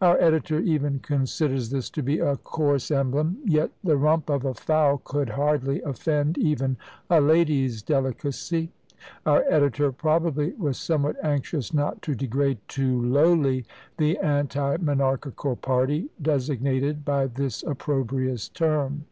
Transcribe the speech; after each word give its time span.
Our 0.00 0.18
editor 0.20 0.58
even 0.58 0.98
considers 0.98 1.70
this 1.70 1.88
to 1.90 2.02
be 2.02 2.18
"a 2.18 2.34
coarse 2.36 2.90
emblem;" 2.90 3.38
yet 3.44 3.70
"the 3.84 3.96
rump 3.96 4.28
of 4.28 4.44
a 4.44 4.54
fowl" 4.54 4.98
could 4.98 5.28
hardly 5.28 5.80
offend 5.82 6.36
even 6.36 6.76
a 7.08 7.20
lady's 7.20 7.80
delicacy! 7.80 8.72
Our 9.24 9.44
editor, 9.48 9.92
probably, 9.92 10.54
was 10.54 10.78
somewhat 10.80 11.14
anxious 11.24 11.72
not 11.72 12.02
to 12.02 12.16
degrade 12.16 12.58
too 12.66 13.00
lowly 13.02 13.64
the 13.98 14.18
anti 14.18 14.78
monarchical 14.78 15.54
party, 15.54 16.08
designated 16.20 17.04
by 17.04 17.28
this 17.28 17.62
opprobrious 17.62 18.48
term. 18.48 19.04